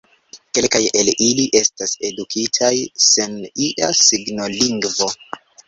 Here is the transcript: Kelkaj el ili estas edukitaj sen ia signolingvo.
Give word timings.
Kelkaj 0.57 0.79
el 1.01 1.11
ili 1.25 1.45
estas 1.59 1.93
edukitaj 2.09 2.73
sen 3.11 3.39
ia 3.69 3.93
signolingvo. 4.03 5.15